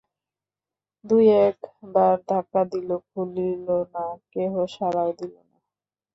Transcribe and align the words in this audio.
দুই-এক 1.05 1.57
বার 1.93 2.15
ধাক্কা 2.29 2.61
দিল, 2.71 2.89
খুলিল 3.07 3.67
না–কেহ 3.93 4.53
সাড়াও 4.75 5.11
দিল 5.19 5.33
না। 5.43 5.57